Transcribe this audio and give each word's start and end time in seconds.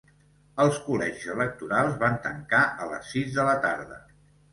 Els 0.63 0.77
col·legis 0.85 1.27
electorals 1.33 1.99
van 2.05 2.17
tancar 2.23 2.63
a 2.87 2.87
les 2.95 3.11
sis 3.15 3.29
de 3.37 3.47
la 3.49 3.55
tarda. 3.67 4.01